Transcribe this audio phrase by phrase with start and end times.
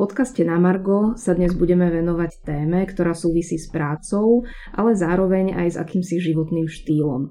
[0.00, 5.68] podcaste na Margo sa dnes budeme venovať téme, ktorá súvisí s prácou, ale zároveň aj
[5.68, 7.28] s akýmsi životným štýlom.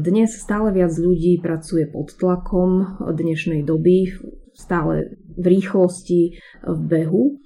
[0.00, 4.16] Dnes stále viac ľudí pracuje pod tlakom dnešnej doby,
[4.56, 7.36] stále v rýchlosti, v behu.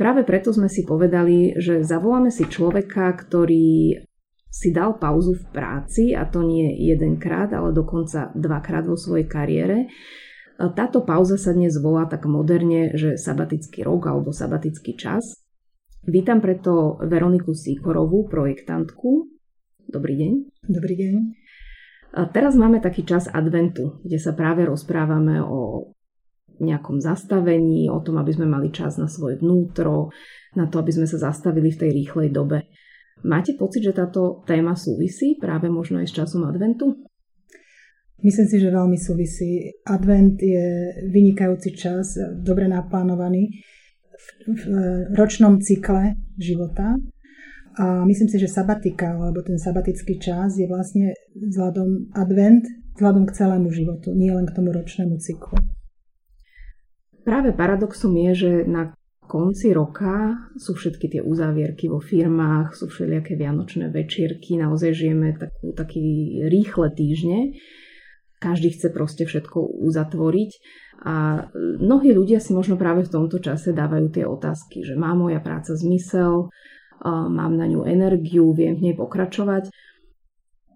[0.00, 4.00] Práve preto sme si povedali, že zavoláme si človeka, ktorý
[4.48, 9.92] si dal pauzu v práci a to nie jedenkrát, ale dokonca dvakrát vo svojej kariére
[10.70, 15.42] táto pauza sa dnes volá tak moderne, že sabatický rok alebo sabatický čas.
[16.06, 19.26] Vítam preto Veroniku Sikorovú, projektantku.
[19.90, 20.32] Dobrý deň.
[20.70, 21.14] Dobrý deň.
[22.12, 25.90] A teraz máme taký čas adventu, kde sa práve rozprávame o
[26.62, 30.14] nejakom zastavení, o tom, aby sme mali čas na svoje vnútro,
[30.54, 32.70] na to, aby sme sa zastavili v tej rýchlej dobe.
[33.26, 37.06] Máte pocit, že táto téma súvisí práve možno aj s časom adventu?
[38.22, 39.50] Myslím si, že veľmi súvisí.
[39.82, 43.50] Advent je vynikajúci čas, dobre naplánovaný
[44.46, 46.94] v ročnom cykle života.
[47.82, 52.62] A myslím si, že sabatika, alebo ten sabatický čas je vlastne vzhľadom advent,
[53.00, 55.58] vzhľadom k celému životu, nie len k tomu ročnému cyklu.
[57.24, 58.92] Práve paradoxom je, že na
[59.24, 65.72] konci roka sú všetky tie uzávierky vo firmách, sú všelijaké vianočné večierky, naozaj žijeme takú,
[65.72, 67.56] taký rýchle týždne
[68.42, 70.50] každý chce proste všetko uzatvoriť
[71.06, 71.46] a
[71.78, 75.78] mnohí ľudia si možno práve v tomto čase dávajú tie otázky, že má moja práca
[75.78, 76.50] zmysel,
[77.06, 79.70] mám na ňu energiu, viem v nej pokračovať.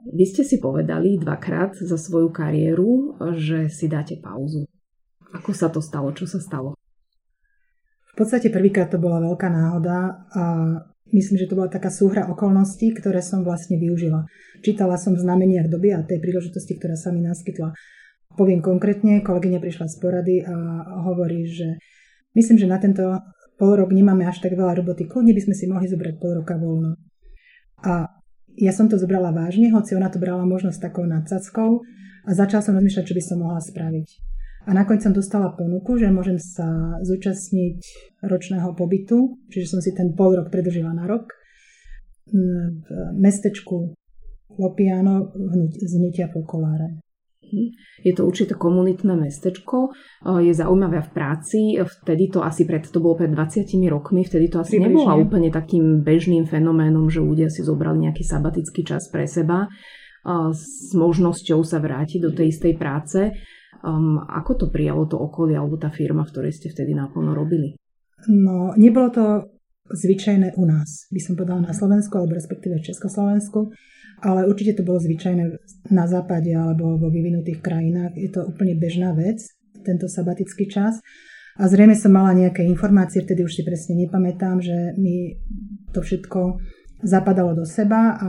[0.07, 4.71] Vy ste si povedali dvakrát za svoju kariéru, že si dáte pauzu.
[5.35, 6.15] Ako sa to stalo?
[6.15, 6.79] Čo sa stalo?
[8.15, 10.43] V podstate prvýkrát to bola veľká náhoda a
[11.15, 14.27] Myslím, že to bola taká súhra okolností, ktoré som vlastne využila.
[14.59, 17.71] Čítala som v znameniach doby a tej príležitosti, ktorá sa mi naskytla.
[18.35, 20.55] Poviem konkrétne, kolegyňa prišla z porady a
[21.07, 21.79] hovorí, že
[22.35, 23.07] myslím, že na tento
[23.57, 26.59] pol rok nemáme až tak veľa roboty, kľudne by sme si mohli zobrať pol roka
[26.61, 27.01] voľno.
[27.87, 28.11] A
[28.57, 31.81] ja som to zobrala vážne, hoci ona to brala možno s takou nadsackou
[32.27, 34.36] a začala som rozmýšľať, čo by som mohla spraviť.
[34.67, 37.79] A nakoniec som dostala ponuku, že môžem sa zúčastniť
[38.27, 41.31] ročného pobytu, čiže som si ten pol rok predržila na rok
[42.27, 42.35] v
[43.15, 43.95] mestečku
[44.59, 45.31] Lopiano
[45.71, 46.99] z hnutia Pokoláre.
[48.03, 49.95] Je to určite komunitné mestečko,
[50.43, 54.59] je zaujímavé v práci, vtedy to asi pred, to bolo pred 20 rokmi, vtedy to
[54.59, 59.71] asi nebolo úplne takým bežným fenoménom, že ľudia si zobrali nejaký sabatický čas pre seba
[60.51, 63.31] s možnosťou sa vrátiť do tej istej práce.
[63.85, 67.77] Um, ako to prijalo to okolie alebo tá firma, v ktorej ste vtedy naplno robili?
[68.29, 69.25] No, nebolo to
[69.93, 73.71] zvyčajné u nás, by som povedala na Slovensku, alebo respektíve v Československu,
[74.25, 75.45] ale určite to bolo zvyčajné
[75.93, 78.17] na západe alebo vo vyvinutých krajinách.
[78.17, 79.45] Je to úplne bežná vec,
[79.85, 80.99] tento sabatický čas.
[81.57, 85.41] A zrejme som mala nejaké informácie, vtedy už si presne nepamätám, že mi
[85.93, 86.61] to všetko
[87.01, 88.29] zapadalo do seba a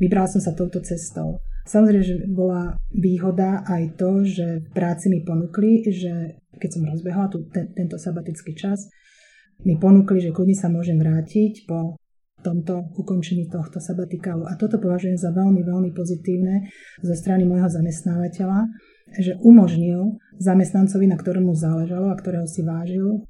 [0.00, 1.40] vybrala som sa touto cestou.
[1.62, 7.26] Samozrejme, že bola výhoda aj to, že v práci mi ponúkli, že keď som rozbehla
[7.30, 8.90] tu, ten, tento sabatický čas,
[9.62, 11.94] mi ponúkli, že kľudne sa môžem vrátiť po
[12.42, 14.50] tomto ukončení tohto sabatikálu.
[14.50, 16.66] A toto považujem za veľmi, veľmi pozitívne
[16.98, 18.66] zo strany môjho zamestnávateľa,
[19.22, 23.22] že umožnil zamestnancovi, na ktorom mu záležalo a ktorého si vážil,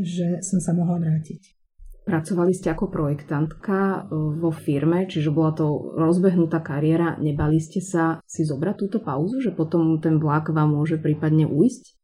[0.00, 1.61] že som sa mohla vrátiť.
[2.02, 3.98] Pracovali ste ako projektantka e,
[4.42, 7.14] vo firme, čiže bola to rozbehnutá kariéra.
[7.22, 11.94] Nebali ste sa si zobrať túto pauzu, že potom ten vlak vám môže prípadne ujsť?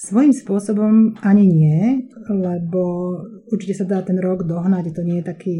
[0.00, 3.12] Svojím spôsobom ani nie, lebo
[3.52, 4.96] určite sa dá ten rok dohnať.
[4.96, 5.54] To nie je taký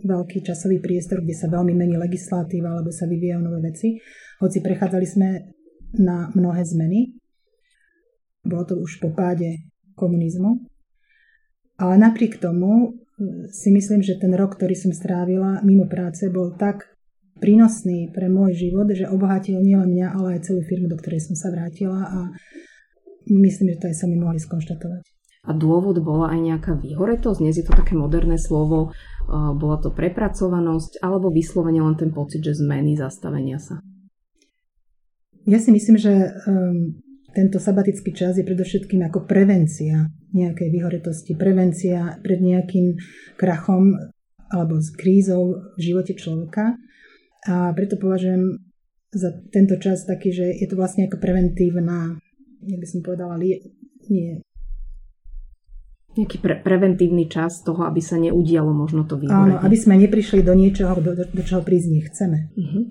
[0.00, 4.00] veľký časový priestor, kde sa veľmi mení legislatíva alebo sa vyvíjajú nové veci.
[4.40, 5.28] Hoci prechádzali sme
[6.00, 7.20] na mnohé zmeny.
[8.48, 9.60] Bolo to už po páde
[9.92, 10.71] komunizmu.
[11.82, 16.54] Ale napriek tomu hm, si myslím, že ten rok, ktorý som strávila mimo práce, bol
[16.54, 16.94] tak
[17.42, 21.34] prínosný pre môj život, že obohatil nielen mňa, ale aj celú firmu, do ktorej som
[21.34, 22.18] sa vrátila a
[23.26, 25.02] myslím, že to aj sami mohli skonštatovať.
[25.42, 27.42] A dôvod bola aj nejaká výhoretosť?
[27.42, 28.94] Dnes je to také moderné slovo.
[29.58, 33.82] Bola to prepracovanosť alebo vyslovene len ten pocit, že zmeny zastavenia sa?
[35.42, 36.94] Ja si myslím, že um,
[37.32, 42.96] tento sabatický čas je predovšetkým ako prevencia nejakej vyhoretosti, prevencia pred nejakým
[43.36, 43.96] krachom
[44.52, 46.76] alebo s krízou v živote človeka.
[47.48, 48.60] A preto považujem
[49.12, 52.16] za tento čas taký, že je to vlastne ako preventívna,
[52.64, 53.60] ja by som povedala, nie,
[54.08, 54.40] nie
[56.12, 59.56] nejaký pre- preventívny čas toho, aby sa neudialo možno to vyhorenie.
[59.56, 62.38] Áno, aby sme neprišli do niečoho, do, do, do čoho prísť nechceme.
[62.52, 62.84] Uh-huh.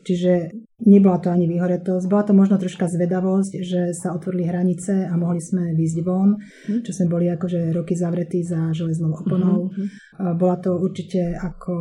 [0.00, 0.56] Čiže
[0.88, 5.44] nebola to ani vyhoretosť, bola to možno troška zvedavosť, že sa otvorili hranice a mohli
[5.44, 6.80] sme výjsť von, mm.
[6.88, 9.68] čo sme boli akože roky zavretí za železnou oponou.
[9.68, 10.40] Mm-hmm.
[10.40, 11.74] Bola to určite ako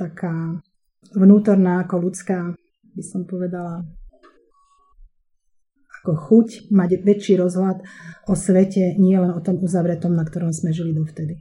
[0.00, 0.64] taká
[1.12, 2.56] vnútorná, ako ľudská,
[2.96, 3.84] by som povedala,
[6.02, 7.84] ako chuť mať väčší rozhľad
[8.26, 11.36] o svete, nie len o tom uzavretom, na ktorom sme žili dovtedy.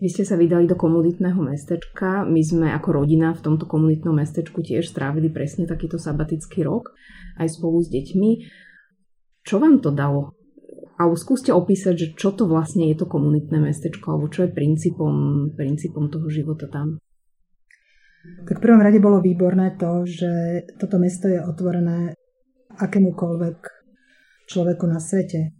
[0.00, 2.24] Vy ste sa vydali do komunitného mestečka.
[2.24, 6.96] My sme ako rodina v tomto komunitnom mestečku tiež strávili presne takýto sabatický rok,
[7.36, 8.30] aj spolu s deťmi.
[9.44, 10.32] Čo vám to dalo?
[10.96, 15.48] Alebo skúste opísať, že čo to vlastne je to komunitné mestečko, alebo čo je princípom,
[15.52, 16.96] princípom toho života tam.
[18.48, 22.16] Tak v prvom rade bolo výborné to, že toto mesto je otvorené
[22.76, 23.58] akémukoľvek
[24.48, 25.59] človeku na svete.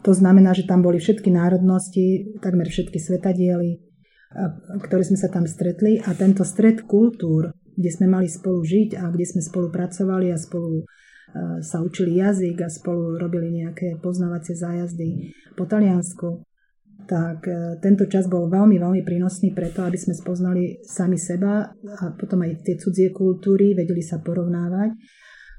[0.00, 3.84] To znamená, že tam boli všetky národnosti, takmer všetky svetadiely,
[4.80, 6.00] ktoré sme sa tam stretli.
[6.00, 10.88] A tento stred kultúr, kde sme mali spolu žiť a kde sme spolupracovali a spolu
[11.60, 16.42] sa učili jazyk a spolu robili nejaké poznávacie zájazdy po Taliansku,
[17.06, 22.02] tak e, tento čas bol veľmi, veľmi prínosný preto, aby sme spoznali sami seba a
[22.14, 24.94] potom aj tie cudzie kultúry, vedeli sa porovnávať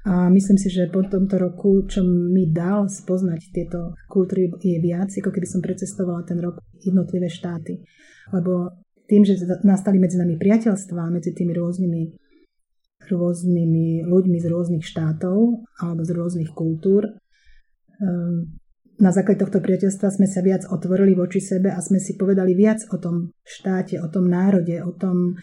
[0.02, 5.14] a myslím si, že po tomto roku, čo mi dal spoznať tieto kultúry, je viac,
[5.14, 7.86] ako keby som precestovala ten rok jednotlivé štáty.
[8.34, 12.02] Lebo tým, že nastali medzi nami priateľstvá, medzi tými rôznymi,
[13.06, 15.38] rôznymi ľuďmi z rôznych štátov
[15.78, 17.06] alebo z rôznych kultúr,
[18.02, 18.58] ehm,
[19.02, 22.86] na základe tohto priateľstva sme sa viac otvorili voči sebe a sme si povedali viac
[22.90, 25.38] o tom štáte, o tom národe, o tom,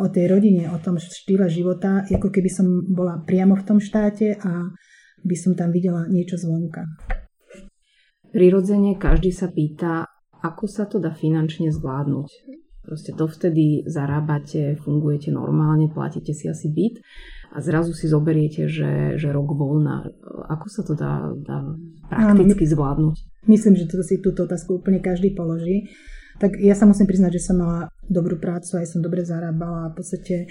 [0.00, 4.36] o tej rodine, o tom štýle života, ako keby som bola priamo v tom štáte
[4.40, 4.72] a
[5.24, 6.84] by som tam videla niečo zvonka.
[8.34, 10.04] Prirodzene každý sa pýta,
[10.42, 12.28] ako sa to dá finančne zvládnuť.
[12.84, 17.00] Proste dovtedy zarábate, fungujete normálne, platíte si asi byt
[17.56, 20.04] a zrazu si zoberiete, že, že rok voľna.
[20.52, 21.64] Ako sa to dá, dá
[22.12, 23.48] prakticky zvládnuť?
[23.48, 25.88] Myslím, že toto si túto otázku úplne každý položí.
[26.44, 29.92] Tak ja sa musím priznať, že som mala dobrú prácu, aj som dobre zarábala a
[29.92, 30.46] v podstate e,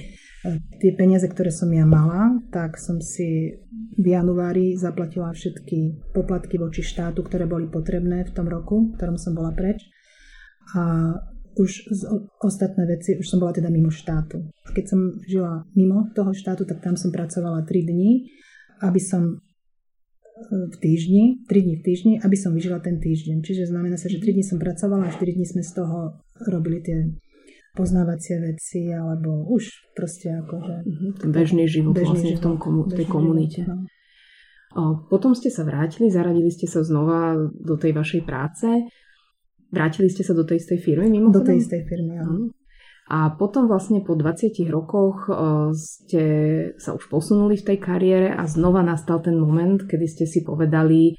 [0.82, 3.62] tie peniaze, ktoré som ja mala, tak som si
[3.94, 9.22] v januári zaplatila všetky poplatky voči štátu, ktoré boli potrebné v tom roku, v ktorom
[9.22, 9.86] som bola preč.
[10.74, 11.14] A
[11.62, 12.02] už z
[12.42, 14.50] ostatné veci, už som bola teda mimo štátu.
[14.74, 18.34] Keď som žila mimo toho štátu, tak tam som pracovala 3 dní,
[18.82, 19.38] aby som
[20.50, 23.46] v týždni, 3 dní v týždni, aby som vyžila ten týždeň.
[23.46, 26.18] Čiže znamená sa, že 3 dní som pracovala a 4 dní sme z toho
[26.50, 27.06] robili tie
[27.74, 30.76] poznávacie veci, alebo už proste ako, že...
[30.86, 33.62] Mhm, ten bežný život bežný vlastne život, v tom komu- tej komunite.
[33.66, 33.82] Život,
[34.74, 35.06] no.
[35.10, 38.66] Potom ste sa vrátili, zaradili ste sa znova do tej vašej práce.
[39.70, 42.54] Vrátili ste sa do tej istej firmy mimo Do tej istej firmy, áno.
[43.12, 45.32] A potom vlastne po 20 rokoch e,
[45.76, 46.24] ste
[46.80, 51.12] sa už posunuli v tej kariére a znova nastal ten moment, kedy ste si povedali,
[51.12, 51.14] e,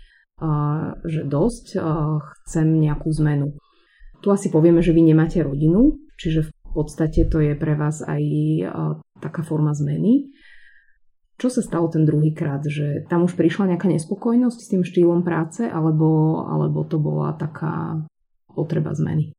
[1.05, 1.79] že dosť, e,
[2.49, 3.53] chcem nejakú zmenu.
[4.25, 8.25] Tu asi povieme, že vy nemáte rodinu, čiže v podstate to je pre vás aj
[9.21, 10.33] taká forma zmeny.
[11.37, 12.65] Čo sa stalo ten druhý krát?
[12.65, 18.01] Že tam už prišla nejaká nespokojnosť s tým štýlom práce, alebo, alebo to bola taká
[18.57, 19.37] potreba zmeny?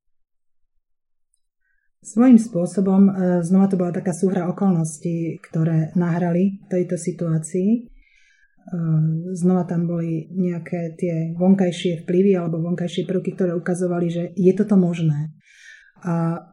[2.05, 3.11] Svojím spôsobom e,
[3.41, 7.69] znova to bola taká súhra okolností, ktoré nahrali tejto situácii.
[7.73, 7.79] E,
[9.33, 14.77] znova tam boli nejaké tie vonkajšie vplyvy alebo vonkajšie prvky, ktoré ukazovali, že je toto
[14.77, 15.33] možné.
[16.05, 16.45] A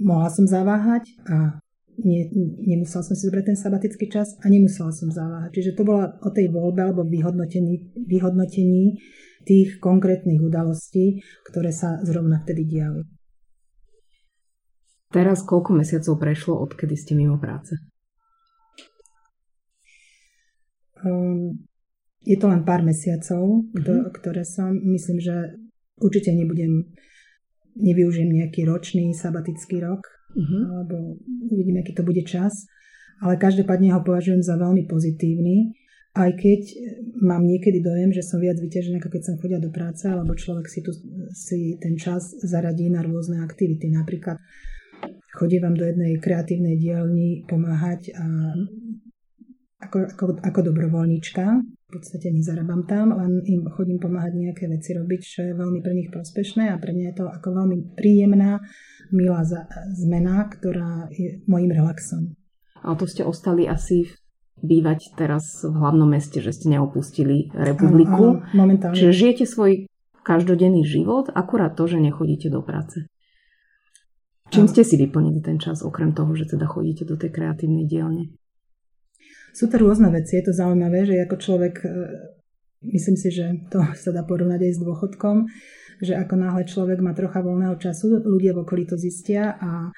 [0.00, 1.60] mohla som zaváhať a
[2.00, 2.26] nie,
[2.64, 5.52] nemusela som si zobrať ten sabatický čas a nemusela som zaváhať.
[5.52, 8.98] Čiže to bola o tej voľbe alebo vyhodnotení, vyhodnotení
[9.44, 13.13] tých konkrétnych udalostí, ktoré sa zrovna vtedy diali.
[15.14, 17.78] Teraz koľko mesiacov prešlo, odkedy ste mimo práce?
[21.06, 21.62] Um,
[22.26, 24.10] je to len pár mesiacov, mm-hmm.
[24.10, 25.54] ktoré som, myslím, že
[26.02, 26.90] určite nebudem,
[27.78, 30.02] nevyužijem nejaký ročný sabatický rok,
[30.34, 30.62] mm-hmm.
[30.74, 32.66] alebo uvidíme, aký to bude čas,
[33.22, 35.78] ale každopádne ho považujem za veľmi pozitívny,
[36.14, 36.62] aj keď
[37.22, 40.66] mám niekedy dojem, že som viac vyťažená, ako keď som chodia do práce, alebo človek
[40.66, 40.90] si, tu,
[41.34, 43.90] si ten čas zaradí na rôzne aktivity.
[43.90, 44.38] Napríklad
[45.34, 48.26] chodívam do jednej kreatívnej dielni pomáhať a
[49.82, 51.44] ako, ako, ako dobrovoľnička.
[51.60, 55.94] V podstate nezarábam tam, len im chodím pomáhať nejaké veci robiť, čo je veľmi pre
[55.94, 58.58] nich prospešné a pre mňa je to ako veľmi príjemná,
[59.14, 59.46] milá
[59.94, 62.34] zmena, ktorá je môjim relaxom.
[62.82, 64.10] A to ste ostali asi
[64.58, 68.40] bývať teraz v hlavnom meste, že ste neopustili republiku.
[68.40, 68.96] Áno, áno, momentálne.
[68.98, 69.86] Čiže žijete svoj
[70.24, 73.06] každodenný život, akurát to, že nechodíte do práce.
[74.54, 78.30] Čím ste si vyplnili ten čas, okrem toho, že teda chodíte do tej kreatívnej dielne?
[79.50, 81.90] Sú to rôzne veci, je to zaujímavé, že ako človek, e,
[82.94, 85.36] myslím si, že to sa dá porovnať aj s dôchodkom,
[85.98, 89.90] že ako náhle človek má trocha voľného času, ľudia v okolí to zistia a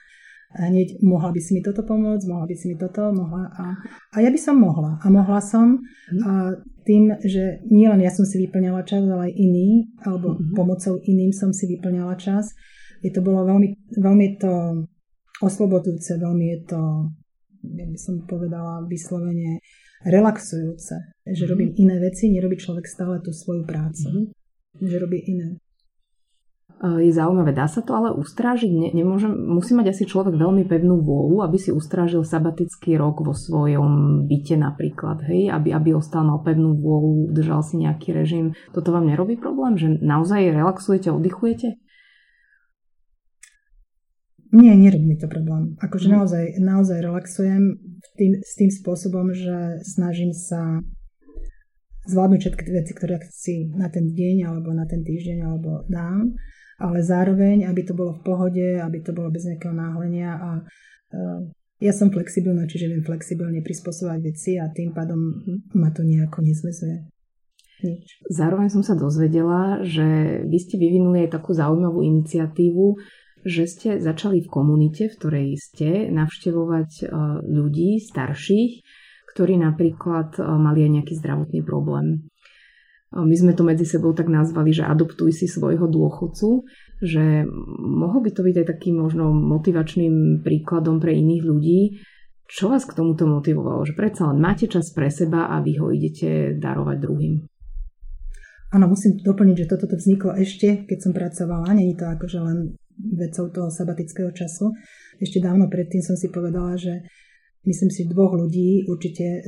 [0.56, 3.66] hneď mohla by si mi toto pomôcť, mohla by si mi toto, mohla a,
[4.14, 5.84] a ja by som mohla a mohla som
[6.24, 10.54] a tým, že nielen ja som si vyplňala čas, ale aj iní, alebo mm-hmm.
[10.54, 12.54] pomocou iným som si vyplňala čas.
[13.04, 14.52] Je to bolo veľmi, veľmi to
[15.42, 16.80] oslobodzujúce, veľmi je to
[17.74, 19.58] jak by som povedala, vyslovene
[20.06, 20.94] relaxujúce.
[21.26, 21.50] Že mm-hmm.
[21.50, 24.06] robím iné veci, nerobí človek stále tú svoju prácu.
[24.06, 24.86] Mm-hmm.
[24.86, 25.58] Že robí iné.
[26.76, 28.68] Je zaujímavé, dá sa to ale ustrážiť?
[28.68, 33.32] Ne, nemôžem, musí mať asi človek veľmi pevnú vôľu, aby si ustrážil sabatický rok vo
[33.32, 35.48] svojom byte napríklad, hej?
[35.48, 38.52] Aby, aby ostal mal pevnú vôľu, držal si nejaký režim.
[38.76, 41.80] Toto vám nerobí problém, že naozaj relaxujete, oddychujete?
[44.56, 45.76] Nie, nerobí mi to problém.
[45.84, 46.14] Akože mhm.
[46.16, 47.62] naozaj, naozaj relaxujem
[48.16, 50.80] tým, s tým spôsobom, že snažím sa
[52.06, 56.32] zvládnuť všetky veci, ktoré si na ten deň alebo na ten týždeň alebo dám,
[56.78, 61.40] ale zároveň, aby to bolo v pohode, aby to bolo bez nejakého náhlenia a uh,
[61.82, 65.18] ja som flexibilná, čiže viem flexibilne prispôsobovať veci a tým pádom
[65.76, 67.04] ma to nejako nezvezuje.
[67.84, 68.24] Nič.
[68.32, 72.96] Zároveň som sa dozvedela, že vy ste vyvinuli aj takú zaujímavú iniciatívu,
[73.46, 77.04] že ste začali v komunite, v ktorej ste, navštevovať e,
[77.46, 78.82] ľudí starších,
[79.30, 82.06] ktorí napríklad e, mali aj nejaký zdravotný problém.
[83.14, 86.66] E, my sme to medzi sebou tak nazvali, že adoptuj si svojho dôchodcu,
[86.98, 87.46] že
[87.78, 91.80] mohol by to byť aj takým možno motivačným príkladom pre iných ľudí.
[92.50, 93.86] Čo vás k tomuto motivovalo?
[93.86, 97.46] Že predsa len máte čas pre seba a vy ho idete darovať druhým.
[98.74, 101.70] Áno, musím doplniť, že toto vzniklo ešte, keď som pracovala.
[101.70, 102.58] Není to akože len
[102.96, 104.72] vecou toho sabatického času.
[105.20, 107.04] Ešte dávno predtým som si povedala, že
[107.68, 109.44] myslím si dvoch ľudí určite,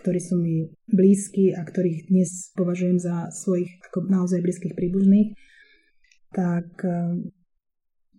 [0.00, 5.32] ktorí sú mi blízki a ktorých dnes považujem za svojich ako naozaj blízkych príbuzných,
[6.34, 7.24] tak eh,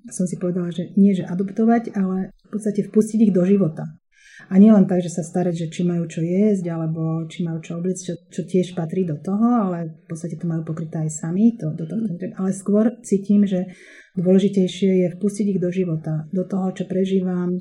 [0.10, 4.00] som si povedala, že nie, že adoptovať, ale v podstate vpustiť ich do života.
[4.50, 7.62] A nie len tak, že sa starať, že či majú čo jesť, alebo či majú
[7.62, 11.12] čo obliecť, čo, čo tiež patrí do toho, ale v podstate to majú pokryté aj
[11.14, 11.56] sami.
[11.62, 12.02] To, do toho,
[12.40, 13.70] ale skôr cítim, že
[14.18, 17.60] dôležitejšie je vpustiť ich do života, do toho, čo prežívam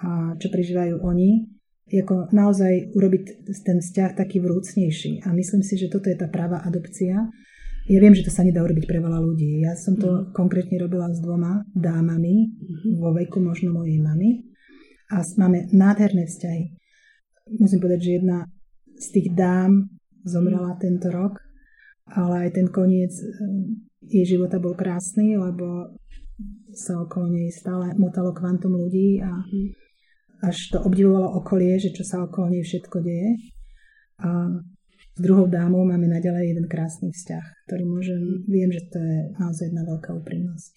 [0.00, 1.46] a čo prežívajú oni.
[1.90, 5.26] Ako naozaj urobiť ten vzťah taký vrúcnejší.
[5.26, 7.26] A myslím si, že toto je tá práva adopcia.
[7.90, 9.66] Ja viem, že to sa nedá urobiť pre veľa ľudí.
[9.66, 10.24] Ja som to mm.
[10.30, 13.02] konkrétne robila s dvoma dámami mm.
[13.02, 14.49] vo veku možno mojej mamy
[15.10, 16.64] a máme nádherné vzťahy.
[17.58, 18.38] Musím povedať, že jedna
[18.94, 19.90] z tých dám
[20.22, 21.42] zomrela tento rok,
[22.06, 23.30] ale aj ten koniec eh,
[24.06, 25.94] jej života bol krásny, lebo
[26.72, 29.44] sa okolo nej stále motalo kvantum ľudí a
[30.40, 33.30] až to obdivovalo okolie, že čo sa okolo nej všetko deje.
[34.24, 34.48] A
[35.16, 39.68] s druhou dámou máme naďalej jeden krásny vzťah, ktorý môžem, viem, že to je naozaj
[39.68, 40.72] jedna veľká úprimnosť.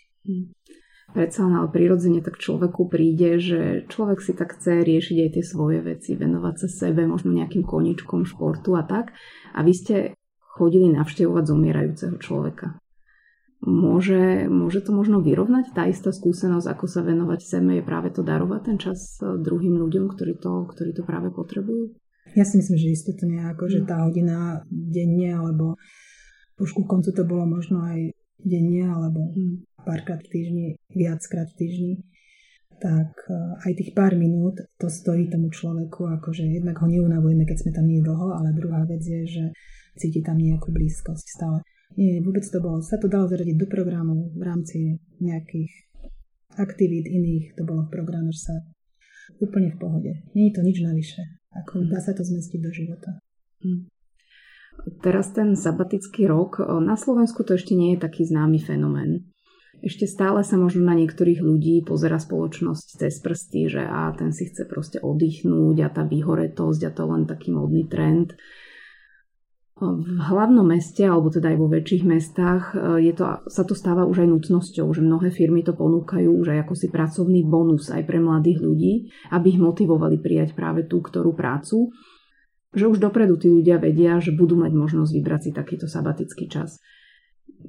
[1.14, 5.80] Predsa ale prirodzene tak človeku príde, že človek si tak chce riešiť aj tie svoje
[5.86, 9.14] veci, venovať sa sebe, možno nejakým koničkom športu a tak.
[9.54, 9.96] A vy ste
[10.58, 12.82] chodili navštevovať zomierajúceho človeka.
[13.64, 18.20] Môže, môže to možno vyrovnať tá istá skúsenosť, ako sa venovať seme, je práve to
[18.20, 21.96] darovať ten čas druhým ľuďom, ktorí to, ktorí to práve potrebujú?
[22.36, 25.80] Ja si myslím, že to nejako, že tá hodina denne, alebo
[26.60, 29.34] už ku koncu to bolo možno aj denne, alebo
[29.84, 31.94] párkrát v týždni, viackrát v týždni,
[32.84, 37.58] tak e, aj tých pár minút to stojí tomu človeku, akože jednak ho neunavujeme, keď
[37.64, 39.44] sme tam nie dlho, ale druhá vec je, že
[39.96, 41.60] cíti tam nejakú blízkosť stále.
[41.96, 45.72] Nie, vôbec to bolo, sa to dalo zaradiť do programu v rámci nejakých
[46.58, 48.56] aktivít iných, to bolo v programe, že sa
[49.40, 50.12] úplne v pohode.
[50.34, 51.22] Nie je to nič navyše.
[51.54, 53.22] Ako dá sa to zmestiť do života.
[53.62, 53.93] Mm.
[55.00, 59.32] Teraz ten sabatický rok, na Slovensku to ešte nie je taký známy fenomén.
[59.84, 64.48] Ešte stále sa možno na niektorých ľudí pozera spoločnosť cez prsty, že a ten si
[64.48, 68.32] chce proste oddychnúť a tá vyhoretosť a to len taký modný trend.
[69.76, 74.24] V hlavnom meste, alebo teda aj vo väčších mestách, je to, sa to stáva už
[74.24, 78.24] aj nutnosťou, že mnohé firmy to ponúkajú už aj ako si pracovný bonus aj pre
[78.24, 78.94] mladých ľudí,
[79.36, 81.92] aby ich motivovali prijať práve tú ktorú prácu.
[82.74, 86.82] Že už dopredu tí ľudia vedia, že budú mať možnosť vybrať si takýto sabatický čas.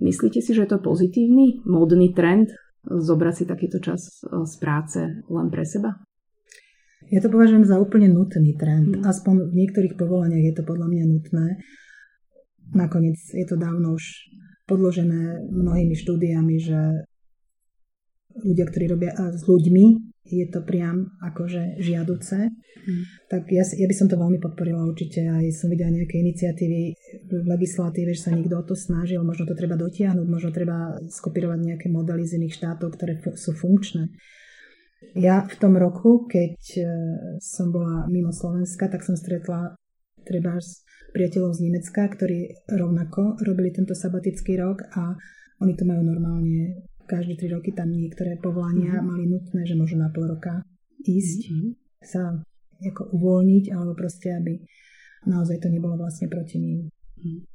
[0.00, 2.50] Myslíte si, že je to pozitívny, módny trend
[2.84, 5.96] zobrať si takýto čas e, z práce len pre seba?
[7.12, 8.96] Ja to považujem za úplne nutný trend.
[8.96, 9.04] Hmm.
[9.04, 11.46] Aspoň v niektorých povolaniach je to podľa mňa nutné.
[12.72, 14.32] Nakoniec je to dávno už
[14.64, 17.04] podložené mnohými štúdiami, že
[18.42, 23.02] ľudia, ktorí robia s ľuďmi, je to priam akože žiaduce, mm.
[23.28, 25.20] tak ja, ja by som to veľmi podporila určite.
[25.20, 26.80] Aj som videla nejaké iniciatívy
[27.28, 31.60] v legislatíve, že sa niekto o to snažil, možno to treba dotiahnuť, možno treba skopírovať
[31.60, 34.08] nejaké modely z iných štátov, ktoré sú funkčné.
[35.12, 36.82] Ja v tom roku, keď e,
[37.36, 39.76] som bola mimo Slovenska, tak som stretla
[40.24, 40.80] treba s
[41.12, 45.12] priateľov z Nemecka, ktorí rovnako robili tento sabatický rok a
[45.60, 49.08] oni to majú normálne každé tri roky tam niektoré povolania mm-hmm.
[49.08, 50.64] mali nutné, že môžu na pol roka
[51.04, 51.70] ísť, mm-hmm.
[52.00, 52.40] sa
[52.84, 54.60] ako uvoľniť, alebo proste, aby
[55.24, 56.80] naozaj to nebolo vlastne proti ním.
[57.20, 57.54] Mm-hmm.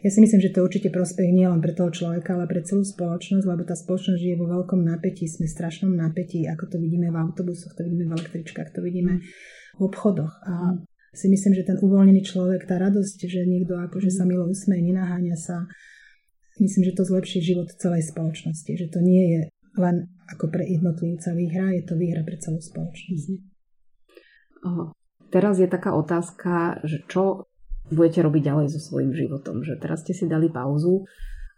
[0.00, 2.82] Ja si myslím, že to určite prospech nie len pre toho človeka, ale pre celú
[2.82, 7.12] spoločnosť, lebo tá spoločnosť žije vo veľkom napätí, sme v strašnom napätí, ako to vidíme
[7.12, 9.20] v autobusoch, to vidíme v električkách, to vidíme
[9.76, 10.40] v obchodoch.
[10.48, 10.80] A
[11.12, 15.36] si myslím, že ten uvoľnený človek, tá radosť, že niekto akože sa milo usmeje, nenaháňa
[15.36, 15.68] sa,
[16.58, 19.40] myslím, že to zlepší život celej spoločnosti, že to nie je
[19.78, 23.28] len ako pre jednotlivca výhra, je to výhra pre celú spoločnosť.
[24.66, 24.90] Uh,
[25.30, 27.46] teraz je taká otázka, že čo
[27.90, 31.06] budete robiť ďalej so svojím životom, že teraz ste si dali pauzu,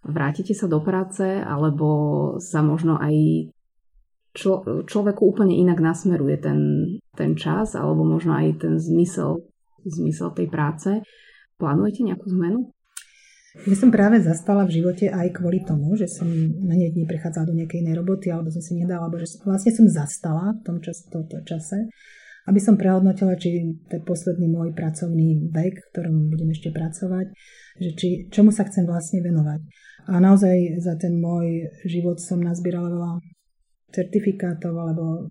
[0.05, 1.89] vrátite sa do práce, alebo
[2.41, 3.15] sa možno aj
[4.33, 6.61] člo, človeku úplne inak nasmeruje ten,
[7.13, 9.45] ten čas, alebo možno aj ten zmysel,
[9.85, 10.91] zmysel tej práce.
[11.61, 12.72] Plánujete nejakú zmenu?
[13.53, 16.25] Ja som práve zastala v živote aj kvôli tomu, že som
[16.65, 19.77] na ne dní prechádzala do nejakej inej roboty, alebo som si nedala, alebo že vlastne
[19.77, 21.85] som zastala v tom čas, tomto čase,
[22.49, 27.27] aby som prehodnotila, či ten posledný môj pracovný vek, v ktorom budem ešte pracovať,
[27.77, 29.61] že či, čomu sa chcem vlastne venovať.
[30.09, 33.13] A naozaj za ten môj život som nazbierala veľa
[33.93, 35.29] certifikátov, alebo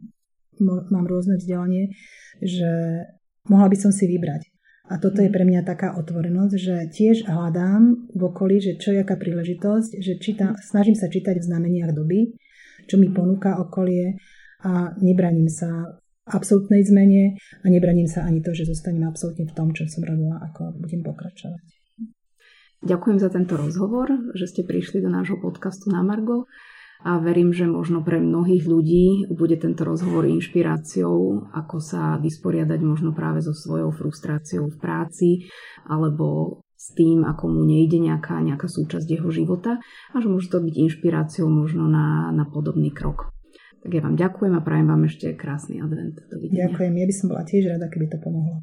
[0.61, 1.89] mám rôzne vzdelanie,
[2.37, 2.69] že
[3.49, 4.50] mohla by som si vybrať
[4.89, 9.05] a toto je pre mňa taká otvorenosť, že tiež hľadám v okolí, že čo je
[9.05, 12.33] aká príležitosť, že čítam, snažím sa čítať v znameniach doby,
[12.89, 14.17] čo mi ponúka okolie
[14.65, 19.73] a nebraním sa absolútnej zmene a nebraním sa ani to, že zostanem absolútne v tom,
[19.73, 21.65] čo som robila, ako budem pokračovať.
[22.81, 26.49] Ďakujem za tento rozhovor, že ste prišli do nášho podcastu na Margo
[27.01, 33.09] a verím, že možno pre mnohých ľudí bude tento rozhovor inšpiráciou, ako sa vysporiadať možno
[33.11, 35.29] práve so svojou frustráciou v práci
[35.89, 39.81] alebo s tým, ako mu nejde nejaká, nejaká súčasť jeho života
[40.13, 43.33] a že môže to byť inšpiráciou možno na, na podobný krok.
[43.81, 46.21] Tak ja vám ďakujem a prajem vám ešte krásny advent.
[46.29, 46.69] Dovidenia.
[46.69, 48.61] Ďakujem, ja by som bola tiež rada, keby to pomohlo.